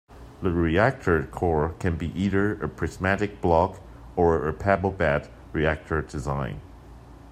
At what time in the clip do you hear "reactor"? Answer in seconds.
0.49-1.27, 5.53-6.01